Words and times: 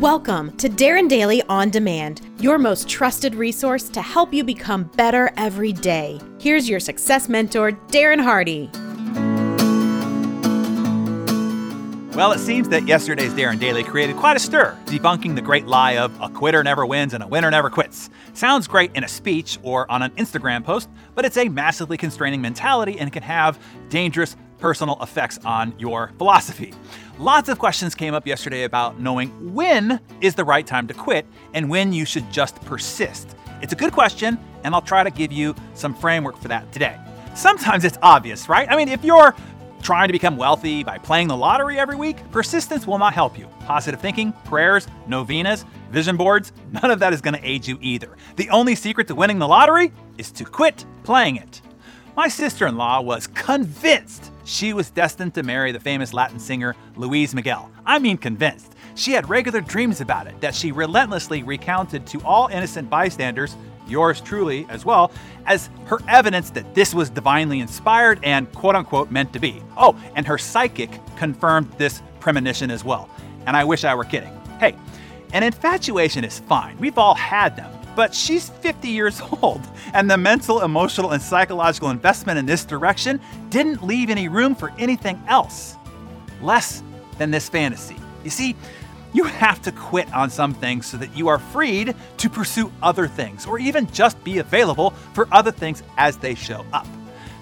Welcome 0.00 0.56
to 0.56 0.70
Darren 0.70 1.10
Daily 1.10 1.42
On 1.50 1.68
Demand, 1.68 2.22
your 2.40 2.56
most 2.56 2.88
trusted 2.88 3.34
resource 3.34 3.90
to 3.90 4.00
help 4.00 4.32
you 4.32 4.42
become 4.42 4.84
better 4.96 5.30
every 5.36 5.74
day. 5.74 6.18
Here's 6.40 6.66
your 6.66 6.80
success 6.80 7.28
mentor, 7.28 7.72
Darren 7.88 8.18
Hardy. 8.18 8.70
Well, 12.20 12.32
it 12.32 12.38
seems 12.40 12.68
that 12.68 12.86
yesterday's 12.86 13.32
Darren 13.32 13.58
Daily 13.58 13.82
created 13.82 14.14
quite 14.16 14.36
a 14.36 14.40
stir, 14.40 14.76
debunking 14.84 15.36
the 15.36 15.40
great 15.40 15.66
lie 15.66 15.96
of 15.96 16.20
a 16.20 16.28
quitter 16.28 16.62
never 16.62 16.84
wins 16.84 17.14
and 17.14 17.24
a 17.24 17.26
winner 17.26 17.50
never 17.50 17.70
quits. 17.70 18.10
Sounds 18.34 18.68
great 18.68 18.94
in 18.94 19.04
a 19.04 19.08
speech 19.08 19.58
or 19.62 19.90
on 19.90 20.02
an 20.02 20.10
Instagram 20.16 20.62
post, 20.62 20.90
but 21.14 21.24
it's 21.24 21.38
a 21.38 21.48
massively 21.48 21.96
constraining 21.96 22.42
mentality 22.42 22.98
and 22.98 23.10
can 23.10 23.22
have 23.22 23.58
dangerous 23.88 24.36
personal 24.58 24.98
effects 25.00 25.38
on 25.46 25.72
your 25.78 26.12
philosophy. 26.18 26.74
Lots 27.18 27.48
of 27.48 27.58
questions 27.58 27.94
came 27.94 28.12
up 28.12 28.26
yesterday 28.26 28.64
about 28.64 29.00
knowing 29.00 29.54
when 29.54 29.98
is 30.20 30.34
the 30.34 30.44
right 30.44 30.66
time 30.66 30.86
to 30.88 30.92
quit 30.92 31.24
and 31.54 31.70
when 31.70 31.90
you 31.90 32.04
should 32.04 32.30
just 32.30 32.60
persist. 32.66 33.34
It's 33.62 33.72
a 33.72 33.76
good 33.76 33.94
question, 33.94 34.38
and 34.62 34.74
I'll 34.74 34.82
try 34.82 35.02
to 35.02 35.10
give 35.10 35.32
you 35.32 35.54
some 35.72 35.94
framework 35.94 36.36
for 36.36 36.48
that 36.48 36.70
today. 36.70 36.98
Sometimes 37.34 37.86
it's 37.86 37.96
obvious, 38.02 38.46
right? 38.46 38.68
I 38.70 38.76
mean, 38.76 38.88
if 38.88 39.04
you're 39.04 39.34
trying 39.82 40.08
to 40.08 40.12
become 40.12 40.36
wealthy 40.36 40.84
by 40.84 40.98
playing 40.98 41.28
the 41.28 41.36
lottery 41.36 41.78
every 41.78 41.96
week, 41.96 42.18
persistence 42.30 42.86
will 42.86 42.98
not 42.98 43.14
help 43.14 43.38
you. 43.38 43.46
Positive 43.60 44.00
thinking, 44.00 44.32
prayers, 44.44 44.86
novenas, 45.06 45.64
vision 45.90 46.16
boards, 46.16 46.52
none 46.72 46.90
of 46.90 46.98
that 47.00 47.12
is 47.12 47.20
going 47.20 47.34
to 47.34 47.46
aid 47.46 47.66
you 47.66 47.78
either. 47.80 48.16
The 48.36 48.50
only 48.50 48.74
secret 48.74 49.08
to 49.08 49.14
winning 49.14 49.38
the 49.38 49.48
lottery 49.48 49.92
is 50.18 50.30
to 50.32 50.44
quit 50.44 50.84
playing 51.02 51.36
it. 51.36 51.62
My 52.16 52.28
sister 52.28 52.66
in 52.66 52.76
law 52.76 53.00
was 53.00 53.26
convinced 53.26 54.32
she 54.44 54.72
was 54.72 54.90
destined 54.90 55.34
to 55.34 55.42
marry 55.42 55.72
the 55.72 55.80
famous 55.80 56.12
Latin 56.12 56.38
singer 56.38 56.74
Luis 56.96 57.34
Miguel. 57.34 57.70
I 57.86 57.98
mean, 57.98 58.18
convinced. 58.18 58.74
She 58.96 59.12
had 59.12 59.30
regular 59.30 59.60
dreams 59.60 60.00
about 60.00 60.26
it 60.26 60.40
that 60.40 60.54
she 60.54 60.72
relentlessly 60.72 61.42
recounted 61.42 62.06
to 62.08 62.20
all 62.22 62.48
innocent 62.48 62.90
bystanders, 62.90 63.56
yours 63.90 64.20
truly 64.20 64.66
as 64.68 64.84
well, 64.84 65.10
as 65.46 65.68
her 65.86 65.98
evidence 66.08 66.50
that 66.50 66.74
this 66.74 66.94
was 66.94 67.10
divinely 67.10 67.60
inspired 67.60 68.20
and 68.22 68.50
quote 68.52 68.76
unquote 68.76 69.10
meant 69.10 69.32
to 69.32 69.38
be. 69.38 69.62
Oh, 69.76 70.00
and 70.14 70.26
her 70.26 70.38
psychic 70.38 70.90
confirmed 71.16 71.72
this 71.78 72.02
premonition 72.20 72.70
as 72.70 72.84
well. 72.84 73.08
And 73.46 73.56
I 73.56 73.64
wish 73.64 73.84
I 73.84 73.94
were 73.94 74.04
kidding. 74.04 74.32
Hey, 74.58 74.76
an 75.32 75.42
infatuation 75.42 76.24
is 76.24 76.38
fine. 76.38 76.76
We've 76.78 76.98
all 76.98 77.14
had 77.14 77.56
them 77.56 77.70
but 77.96 78.14
she's 78.14 78.48
50 78.48 78.88
years 78.88 79.20
old, 79.42 79.60
and 79.92 80.10
the 80.10 80.16
mental, 80.16 80.62
emotional, 80.62 81.10
and 81.10 81.22
psychological 81.22 81.90
investment 81.90 82.38
in 82.38 82.46
this 82.46 82.64
direction 82.64 83.20
didn't 83.50 83.82
leave 83.82 84.10
any 84.10 84.28
room 84.28 84.54
for 84.54 84.72
anything 84.78 85.22
else 85.28 85.76
less 86.40 86.82
than 87.18 87.30
this 87.30 87.48
fantasy. 87.48 87.96
You 88.24 88.30
see, 88.30 88.56
you 89.12 89.24
have 89.24 89.60
to 89.62 89.72
quit 89.72 90.12
on 90.14 90.30
some 90.30 90.54
things 90.54 90.86
so 90.86 90.96
that 90.96 91.16
you 91.16 91.28
are 91.28 91.38
freed 91.38 91.94
to 92.18 92.30
pursue 92.30 92.72
other 92.82 93.08
things, 93.08 93.46
or 93.46 93.58
even 93.58 93.90
just 93.90 94.22
be 94.24 94.38
available 94.38 94.90
for 95.14 95.28
other 95.32 95.50
things 95.50 95.82
as 95.96 96.16
they 96.16 96.34
show 96.34 96.64
up. 96.72 96.86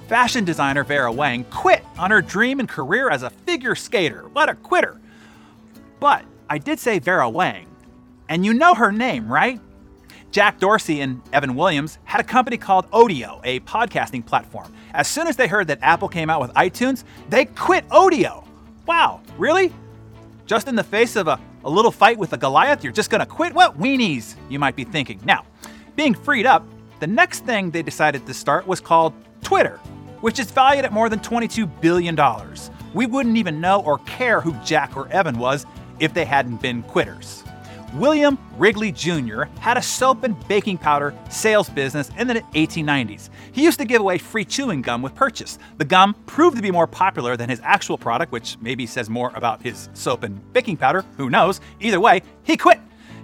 Fashion 0.08 0.44
designer 0.44 0.84
Vera 0.84 1.12
Wang 1.12 1.44
quit 1.44 1.84
on 1.98 2.10
her 2.10 2.22
dream 2.22 2.60
and 2.60 2.68
career 2.68 3.10
as 3.10 3.22
a 3.22 3.30
figure 3.30 3.74
skater. 3.74 4.28
What 4.32 4.48
a 4.48 4.54
quitter! 4.54 4.98
But 6.00 6.24
I 6.48 6.58
did 6.58 6.78
say 6.78 6.98
Vera 6.98 7.28
Wang, 7.28 7.66
and 8.28 8.44
you 8.44 8.54
know 8.54 8.74
her 8.74 8.90
name, 8.90 9.30
right? 9.30 9.60
Jack 10.30 10.60
Dorsey 10.60 11.00
and 11.00 11.22
Evan 11.32 11.54
Williams 11.54 11.98
had 12.04 12.20
a 12.20 12.24
company 12.24 12.56
called 12.56 12.90
Odeo, 12.90 13.40
a 13.44 13.60
podcasting 13.60 14.24
platform. 14.24 14.72
As 14.92 15.08
soon 15.08 15.26
as 15.26 15.36
they 15.36 15.48
heard 15.48 15.66
that 15.68 15.78
Apple 15.82 16.08
came 16.08 16.30
out 16.30 16.40
with 16.40 16.52
iTunes, 16.52 17.04
they 17.28 17.46
quit 17.46 17.88
Odeo. 17.88 18.46
Wow, 18.86 19.20
really? 19.36 19.72
Just 20.46 20.68
in 20.68 20.74
the 20.74 20.84
face 20.84 21.16
of 21.16 21.28
a, 21.28 21.40
a 21.64 21.70
little 21.70 21.90
fight 21.90 22.18
with 22.18 22.32
a 22.32 22.36
Goliath, 22.36 22.84
you're 22.84 22.92
just 22.92 23.10
gonna 23.10 23.26
quit? 23.26 23.54
What 23.54 23.78
weenies, 23.78 24.36
you 24.48 24.58
might 24.58 24.76
be 24.76 24.84
thinking. 24.84 25.20
Now, 25.24 25.44
being 25.96 26.14
freed 26.14 26.46
up, 26.46 26.64
the 27.00 27.06
next 27.06 27.44
thing 27.44 27.70
they 27.70 27.82
decided 27.82 28.26
to 28.26 28.34
start 28.34 28.66
was 28.66 28.80
called 28.80 29.12
Twitter, 29.42 29.78
which 30.20 30.38
is 30.38 30.50
valued 30.50 30.84
at 30.84 30.92
more 30.92 31.08
than 31.08 31.20
$22 31.20 31.68
billion. 31.80 32.18
We 32.94 33.06
wouldn't 33.06 33.36
even 33.36 33.60
know 33.60 33.82
or 33.82 33.98
care 33.98 34.40
who 34.40 34.52
Jack 34.64 34.96
or 34.96 35.08
Evan 35.08 35.38
was 35.38 35.66
if 36.00 36.14
they 36.14 36.24
hadn't 36.24 36.60
been 36.62 36.82
quitters. 36.84 37.44
William 37.94 38.38
Wrigley 38.56 38.92
Jr. 38.92 39.44
had 39.60 39.78
a 39.78 39.82
soap 39.82 40.24
and 40.24 40.36
baking 40.46 40.78
powder 40.78 41.14
sales 41.30 41.70
business 41.70 42.10
in 42.18 42.26
the 42.26 42.34
1890s. 42.34 43.30
He 43.52 43.64
used 43.64 43.78
to 43.78 43.86
give 43.86 44.00
away 44.00 44.18
free 44.18 44.44
chewing 44.44 44.82
gum 44.82 45.00
with 45.00 45.14
purchase. 45.14 45.58
The 45.78 45.84
gum 45.84 46.14
proved 46.26 46.56
to 46.56 46.62
be 46.62 46.70
more 46.70 46.86
popular 46.86 47.36
than 47.36 47.48
his 47.48 47.60
actual 47.64 47.96
product, 47.96 48.30
which 48.30 48.58
maybe 48.60 48.84
says 48.86 49.08
more 49.08 49.32
about 49.34 49.62
his 49.62 49.88
soap 49.94 50.22
and 50.22 50.52
baking 50.52 50.76
powder, 50.76 51.04
who 51.16 51.30
knows. 51.30 51.60
Either 51.80 51.98
way, 51.98 52.22
he 52.42 52.56
quit. 52.56 52.78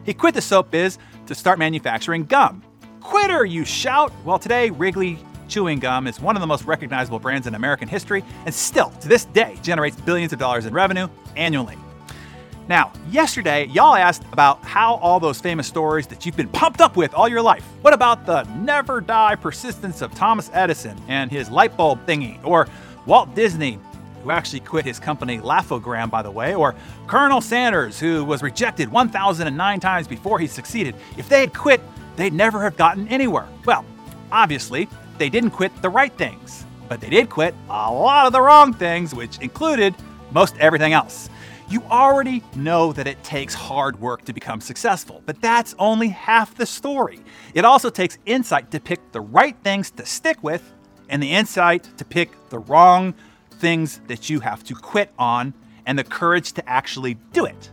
He 0.04 0.14
quit 0.14 0.34
the 0.34 0.40
soap 0.40 0.70
biz 0.70 0.98
to 1.26 1.34
start 1.34 1.58
manufacturing 1.58 2.24
gum. 2.24 2.62
Quitter, 3.00 3.44
you 3.44 3.66
shout! 3.66 4.12
Well, 4.24 4.38
today, 4.38 4.70
Wrigley 4.70 5.18
chewing 5.46 5.78
gum 5.78 6.06
is 6.06 6.20
one 6.20 6.36
of 6.36 6.40
the 6.40 6.46
most 6.46 6.64
recognizable 6.64 7.18
brands 7.18 7.46
in 7.46 7.54
American 7.54 7.86
history 7.86 8.24
and 8.46 8.54
still, 8.54 8.90
to 9.00 9.08
this 9.08 9.26
day, 9.26 9.58
generates 9.62 10.00
billions 10.00 10.32
of 10.32 10.38
dollars 10.38 10.64
in 10.64 10.72
revenue 10.72 11.06
annually. 11.36 11.76
Now, 12.66 12.92
yesterday, 13.10 13.66
y'all 13.66 13.94
asked 13.94 14.22
about 14.32 14.64
how 14.64 14.94
all 14.94 15.20
those 15.20 15.38
famous 15.38 15.66
stories 15.66 16.06
that 16.06 16.24
you've 16.24 16.36
been 16.36 16.48
pumped 16.48 16.80
up 16.80 16.96
with 16.96 17.12
all 17.12 17.28
your 17.28 17.42
life. 17.42 17.62
What 17.82 17.92
about 17.92 18.24
the 18.24 18.44
never 18.54 19.02
die 19.02 19.34
persistence 19.34 20.00
of 20.00 20.14
Thomas 20.14 20.50
Edison 20.54 20.98
and 21.08 21.30
his 21.30 21.50
light 21.50 21.76
bulb 21.76 22.06
thingy? 22.06 22.42
Or 22.42 22.66
Walt 23.04 23.34
Disney, 23.34 23.78
who 24.22 24.30
actually 24.30 24.60
quit 24.60 24.86
his 24.86 24.98
company 24.98 25.40
Laugh-O-Gram, 25.40 26.08
by 26.08 26.22
the 26.22 26.30
way? 26.30 26.54
Or 26.54 26.74
Colonel 27.06 27.42
Sanders, 27.42 28.00
who 28.00 28.24
was 28.24 28.42
rejected 28.42 28.90
1,009 28.90 29.80
times 29.80 30.08
before 30.08 30.38
he 30.38 30.46
succeeded? 30.46 30.94
If 31.18 31.28
they 31.28 31.40
had 31.40 31.52
quit, 31.52 31.82
they'd 32.16 32.32
never 32.32 32.62
have 32.62 32.78
gotten 32.78 33.06
anywhere. 33.08 33.46
Well, 33.66 33.84
obviously, 34.32 34.88
they 35.18 35.28
didn't 35.28 35.50
quit 35.50 35.70
the 35.82 35.90
right 35.90 36.12
things, 36.16 36.64
but 36.88 37.02
they 37.02 37.10
did 37.10 37.28
quit 37.28 37.54
a 37.68 37.92
lot 37.92 38.26
of 38.26 38.32
the 38.32 38.40
wrong 38.40 38.72
things, 38.72 39.14
which 39.14 39.38
included 39.40 39.94
most 40.32 40.56
everything 40.56 40.94
else. 40.94 41.28
You 41.68 41.82
already 41.84 42.42
know 42.54 42.92
that 42.92 43.06
it 43.06 43.22
takes 43.24 43.54
hard 43.54 43.98
work 43.98 44.24
to 44.26 44.34
become 44.34 44.60
successful, 44.60 45.22
but 45.24 45.40
that's 45.40 45.74
only 45.78 46.08
half 46.08 46.54
the 46.54 46.66
story. 46.66 47.20
It 47.54 47.64
also 47.64 47.88
takes 47.88 48.18
insight 48.26 48.70
to 48.72 48.80
pick 48.80 49.12
the 49.12 49.22
right 49.22 49.56
things 49.64 49.90
to 49.92 50.04
stick 50.04 50.42
with 50.42 50.72
and 51.08 51.22
the 51.22 51.32
insight 51.32 51.88
to 51.96 52.04
pick 52.04 52.30
the 52.50 52.58
wrong 52.58 53.14
things 53.50 54.00
that 54.08 54.28
you 54.28 54.40
have 54.40 54.62
to 54.64 54.74
quit 54.74 55.10
on 55.18 55.54
and 55.86 55.98
the 55.98 56.04
courage 56.04 56.52
to 56.52 56.68
actually 56.68 57.14
do 57.32 57.46
it. 57.46 57.70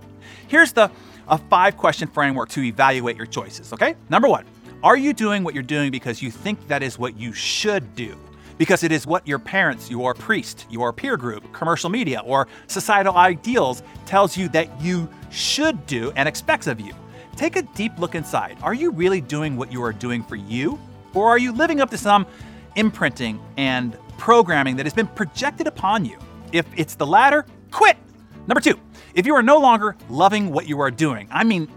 Here's 0.48 0.72
the 0.72 0.90
a 1.28 1.38
five 1.38 1.78
question 1.78 2.08
framework 2.08 2.50
to 2.50 2.62
evaluate 2.62 3.18
your 3.18 3.26
choices, 3.26 3.74
okay? 3.74 3.96
Number 4.10 4.28
1, 4.28 4.46
are 4.84 4.98
you 4.98 5.14
doing 5.14 5.44
what 5.44 5.54
you're 5.54 5.64
doing 5.64 5.92
because 5.92 6.22
you 6.22 6.32
think 6.32 6.68
that 6.68 6.82
is 6.82 6.98
what 6.98 7.18
you 7.18 7.34
should 7.34 7.96
do? 7.96 8.18
Because 8.62 8.84
it 8.84 8.92
is 8.92 9.08
what 9.08 9.28
your 9.28 9.40
parents, 9.40 9.90
your 9.90 10.14
priest, 10.14 10.68
your 10.70 10.94
peer 10.94 11.18
group, 11.18 11.52
commercial 11.52 11.90
media, 11.90 12.22
or 12.24 12.48
societal 12.68 13.18
ideals 13.18 13.82
tells 14.06 14.38
you 14.38 14.48
that 14.48 14.80
you 14.80 15.10
should 15.32 15.84
do 15.88 16.12
and 16.16 16.30
expects 16.30 16.68
of 16.68 16.80
you. 16.80 16.94
Take 17.36 17.56
a 17.56 17.64
deep 17.64 17.92
look 17.98 18.14
inside. 18.14 18.56
Are 18.62 18.76
you 18.76 18.92
really 18.92 19.20
doing 19.20 19.58
what 19.58 19.72
you 19.72 19.82
are 19.82 19.92
doing 19.92 20.22
for 20.22 20.36
you? 20.36 20.80
Or 21.16 21.28
are 21.28 21.40
you 21.40 21.52
living 21.52 21.82
up 21.82 21.90
to 21.90 21.98
some 21.98 22.28
imprinting 22.76 23.42
and 23.58 23.98
programming 24.20 24.76
that 24.76 24.86
has 24.86 24.94
been 24.94 25.08
projected 25.08 25.66
upon 25.66 26.06
you? 26.06 26.20
If 26.52 26.68
it's 26.78 26.94
the 26.94 27.08
latter, 27.08 27.48
quit. 27.72 27.98
Number 28.46 28.62
two, 28.62 28.80
if 29.16 29.26
you 29.26 29.34
are 29.34 29.42
no 29.42 29.58
longer 29.58 29.96
loving 30.08 30.52
what 30.52 30.68
you 30.68 30.80
are 30.82 30.92
doing, 30.92 31.28
I 31.32 31.44
mean, 31.46 31.68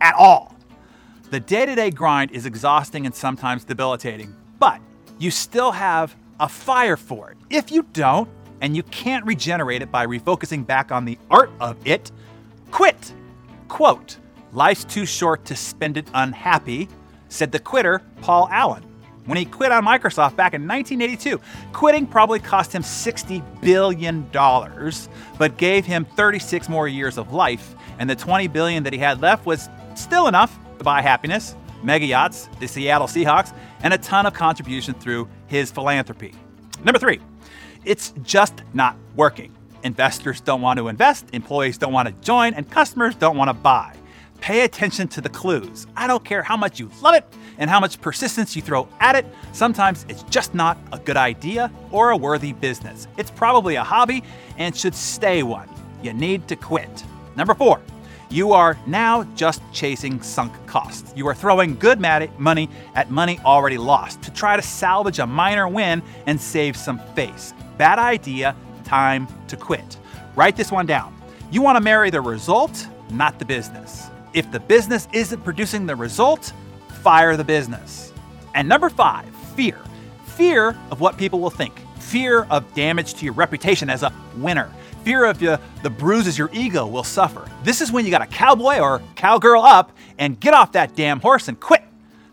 at 0.00 0.16
all, 0.16 0.56
the 1.30 1.38
day 1.38 1.64
to 1.64 1.76
day 1.76 1.92
grind 1.92 2.32
is 2.32 2.44
exhausting 2.44 3.06
and 3.06 3.14
sometimes 3.14 3.62
debilitating, 3.62 4.34
but 4.58 4.80
you 5.20 5.30
still 5.30 5.70
have 5.70 6.16
a 6.40 6.48
fire 6.48 6.96
for 6.96 7.30
it. 7.30 7.36
If 7.50 7.70
you 7.70 7.84
don't, 7.92 8.28
and 8.60 8.76
you 8.76 8.82
can't 8.84 9.24
regenerate 9.26 9.82
it 9.82 9.90
by 9.90 10.06
refocusing 10.06 10.66
back 10.66 10.90
on 10.90 11.04
the 11.04 11.18
art 11.30 11.50
of 11.60 11.76
it, 11.86 12.10
quit. 12.70 13.12
Quote, 13.68 14.16
life's 14.52 14.84
too 14.84 15.04
short 15.04 15.44
to 15.46 15.56
spend 15.56 15.96
it 15.96 16.08
unhappy, 16.14 16.88
said 17.28 17.52
the 17.52 17.58
quitter 17.58 18.00
Paul 18.22 18.48
Allen. 18.50 18.82
When 19.26 19.38
he 19.38 19.46
quit 19.46 19.72
on 19.72 19.84
Microsoft 19.84 20.36
back 20.36 20.52
in 20.52 20.68
1982, 20.68 21.40
quitting 21.72 22.06
probably 22.06 22.38
cost 22.38 22.72
him 22.72 22.82
$60 22.82 23.42
billion, 23.62 24.28
but 25.38 25.56
gave 25.56 25.86
him 25.86 26.04
36 26.04 26.68
more 26.68 26.88
years 26.88 27.16
of 27.16 27.32
life, 27.32 27.74
and 27.98 28.08
the 28.08 28.16
20 28.16 28.48
billion 28.48 28.82
that 28.82 28.92
he 28.92 28.98
had 28.98 29.22
left 29.22 29.46
was 29.46 29.68
still 29.94 30.26
enough 30.26 30.58
to 30.78 30.84
buy 30.84 31.00
happiness, 31.00 31.56
mega 31.82 32.04
yachts, 32.04 32.50
the 32.60 32.66
Seattle 32.66 33.06
Seahawks, 33.06 33.54
and 33.82 33.94
a 33.94 33.98
ton 33.98 34.26
of 34.26 34.34
contribution 34.34 34.92
through 34.94 35.28
his 35.54 35.70
philanthropy. 35.70 36.34
Number 36.82 36.98
three, 36.98 37.20
it's 37.84 38.12
just 38.22 38.62
not 38.74 38.96
working. 39.14 39.54
Investors 39.84 40.40
don't 40.40 40.60
want 40.60 40.78
to 40.78 40.88
invest, 40.88 41.26
employees 41.32 41.78
don't 41.78 41.92
want 41.92 42.08
to 42.08 42.14
join, 42.24 42.54
and 42.54 42.68
customers 42.68 43.14
don't 43.14 43.36
want 43.36 43.48
to 43.48 43.54
buy. 43.54 43.94
Pay 44.40 44.62
attention 44.62 45.08
to 45.08 45.20
the 45.20 45.28
clues. 45.28 45.86
I 45.96 46.06
don't 46.06 46.24
care 46.24 46.42
how 46.42 46.56
much 46.56 46.80
you 46.80 46.90
love 47.02 47.14
it 47.14 47.24
and 47.58 47.70
how 47.70 47.78
much 47.78 48.00
persistence 48.00 48.56
you 48.56 48.62
throw 48.62 48.88
at 49.00 49.14
it, 49.14 49.26
sometimes 49.52 50.04
it's 50.08 50.24
just 50.24 50.54
not 50.54 50.76
a 50.92 50.98
good 50.98 51.16
idea 51.16 51.70
or 51.92 52.10
a 52.10 52.16
worthy 52.16 52.52
business. 52.52 53.06
It's 53.16 53.30
probably 53.30 53.76
a 53.76 53.84
hobby 53.84 54.24
and 54.58 54.76
should 54.76 54.94
stay 54.94 55.42
one. 55.44 55.68
You 56.02 56.12
need 56.12 56.48
to 56.48 56.56
quit. 56.56 57.04
Number 57.36 57.54
four, 57.54 57.80
you 58.30 58.52
are 58.52 58.78
now 58.86 59.24
just 59.34 59.62
chasing 59.72 60.20
sunk 60.22 60.52
costs. 60.66 61.12
You 61.16 61.26
are 61.28 61.34
throwing 61.34 61.76
good 61.76 62.00
money 62.00 62.68
at 62.94 63.10
money 63.10 63.38
already 63.44 63.78
lost 63.78 64.22
to 64.22 64.32
try 64.32 64.56
to 64.56 64.62
salvage 64.62 65.18
a 65.18 65.26
minor 65.26 65.68
win 65.68 66.02
and 66.26 66.40
save 66.40 66.76
some 66.76 66.98
face. 67.14 67.54
Bad 67.78 67.98
idea, 67.98 68.56
time 68.84 69.28
to 69.48 69.56
quit. 69.56 69.98
Write 70.36 70.56
this 70.56 70.72
one 70.72 70.86
down. 70.86 71.14
You 71.50 71.62
want 71.62 71.76
to 71.76 71.80
marry 71.80 72.10
the 72.10 72.20
result, 72.20 72.88
not 73.10 73.38
the 73.38 73.44
business. 73.44 74.08
If 74.32 74.50
the 74.50 74.60
business 74.60 75.06
isn't 75.12 75.44
producing 75.44 75.86
the 75.86 75.94
result, 75.94 76.52
fire 77.02 77.36
the 77.36 77.44
business. 77.44 78.12
And 78.54 78.68
number 78.68 78.88
five, 78.88 79.28
fear. 79.54 79.78
Fear 80.24 80.76
of 80.90 81.00
what 81.00 81.16
people 81.16 81.38
will 81.38 81.50
think. 81.50 81.80
Fear 82.04 82.44
of 82.44 82.72
damage 82.74 83.14
to 83.14 83.24
your 83.24 83.34
reputation 83.34 83.90
as 83.90 84.02
a 84.02 84.12
winner. 84.36 84.70
Fear 85.04 85.24
of 85.24 85.38
the, 85.38 85.60
the 85.82 85.90
bruises 85.90 86.38
your 86.38 86.50
ego 86.52 86.86
will 86.86 87.02
suffer. 87.02 87.50
This 87.64 87.80
is 87.80 87.90
when 87.90 88.04
you 88.04 88.10
got 88.10 88.22
a 88.22 88.26
cowboy 88.26 88.78
or 88.78 89.02
cowgirl 89.16 89.62
up 89.62 89.90
and 90.18 90.38
get 90.38 90.54
off 90.54 90.72
that 90.72 90.94
damn 90.94 91.20
horse 91.20 91.48
and 91.48 91.58
quit. 91.58 91.82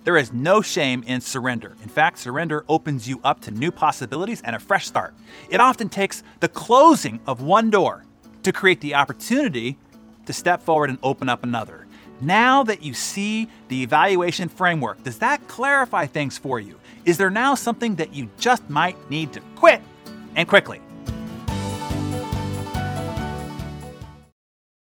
There 0.03 0.17
is 0.17 0.33
no 0.33 0.61
shame 0.61 1.03
in 1.07 1.21
surrender. 1.21 1.75
In 1.81 1.89
fact, 1.89 2.19
surrender 2.19 2.65
opens 2.67 3.07
you 3.07 3.21
up 3.23 3.41
to 3.41 3.51
new 3.51 3.71
possibilities 3.71 4.41
and 4.41 4.55
a 4.55 4.59
fresh 4.59 4.87
start. 4.87 5.13
It 5.49 5.61
often 5.61 5.89
takes 5.89 6.21
the 6.41 6.49
closing 6.49 7.19
of 7.25 7.41
one 7.41 7.69
door 7.69 8.03
to 8.43 8.51
create 8.51 8.81
the 8.81 8.95
opportunity 8.95 9.77
to 10.25 10.33
step 10.33 10.61
forward 10.61 10.89
and 10.89 10.99
open 11.01 11.29
up 11.29 11.43
another. 11.43 11.87
Now 12.19 12.63
that 12.63 12.83
you 12.83 12.93
see 12.93 13.47
the 13.67 13.81
evaluation 13.81 14.47
framework, 14.49 15.03
does 15.03 15.17
that 15.19 15.47
clarify 15.47 16.05
things 16.05 16.37
for 16.37 16.59
you? 16.59 16.77
Is 17.05 17.17
there 17.17 17.29
now 17.31 17.55
something 17.55 17.95
that 17.95 18.13
you 18.13 18.29
just 18.37 18.69
might 18.69 18.95
need 19.09 19.33
to 19.33 19.41
quit 19.55 19.81
and 20.35 20.47
quickly? 20.47 20.79